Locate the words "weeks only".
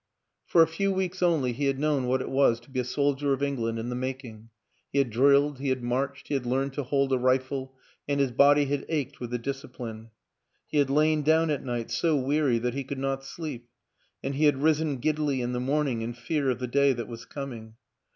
0.91-1.53